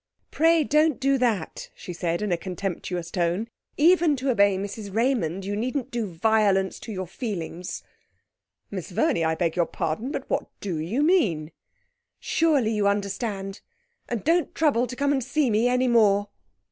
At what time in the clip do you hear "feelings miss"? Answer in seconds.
7.05-8.89